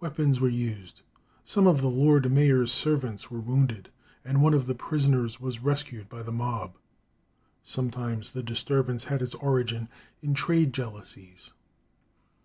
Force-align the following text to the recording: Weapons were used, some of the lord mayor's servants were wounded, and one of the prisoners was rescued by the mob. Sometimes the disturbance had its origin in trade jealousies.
Weapons 0.00 0.40
were 0.40 0.48
used, 0.48 1.02
some 1.44 1.68
of 1.68 1.82
the 1.82 1.88
lord 1.88 2.28
mayor's 2.32 2.72
servants 2.72 3.30
were 3.30 3.38
wounded, 3.38 3.90
and 4.24 4.42
one 4.42 4.54
of 4.54 4.66
the 4.66 4.74
prisoners 4.74 5.38
was 5.38 5.62
rescued 5.62 6.08
by 6.08 6.24
the 6.24 6.32
mob. 6.32 6.76
Sometimes 7.62 8.32
the 8.32 8.42
disturbance 8.42 9.04
had 9.04 9.22
its 9.22 9.36
origin 9.36 9.88
in 10.20 10.34
trade 10.34 10.72
jealousies. 10.72 11.52